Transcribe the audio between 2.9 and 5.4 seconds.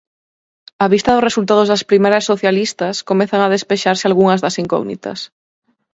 comezan a despexarse algunhas das incógnitas.